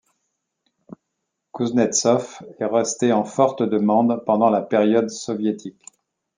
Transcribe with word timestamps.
Kouznetsov 1.51 2.39
est 2.57 2.65
resté 2.65 3.13
en 3.13 3.23
forte 3.23 3.61
demande 3.61 4.23
pendant 4.25 4.49
la 4.49 4.63
période 4.63 5.11
soviétique. 5.11 5.85